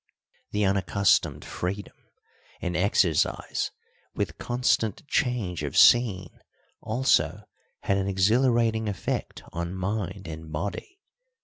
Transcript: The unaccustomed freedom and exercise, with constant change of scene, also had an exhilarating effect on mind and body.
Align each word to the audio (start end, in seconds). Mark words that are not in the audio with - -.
The 0.49 0.65
unaccustomed 0.65 1.45
freedom 1.45 1.95
and 2.59 2.75
exercise, 2.75 3.69
with 4.15 4.39
constant 4.39 5.07
change 5.07 5.61
of 5.61 5.77
scene, 5.77 6.39
also 6.81 7.43
had 7.81 7.97
an 7.97 8.07
exhilarating 8.07 8.89
effect 8.89 9.43
on 9.53 9.75
mind 9.75 10.27
and 10.27 10.51
body. 10.51 10.97